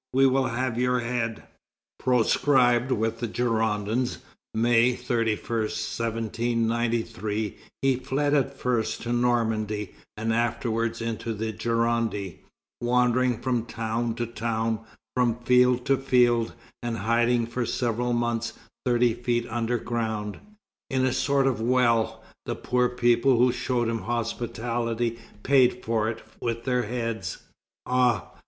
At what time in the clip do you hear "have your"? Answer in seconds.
0.47-1.01